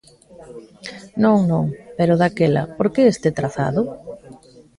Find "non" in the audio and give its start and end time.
1.23-1.39, 1.51-1.65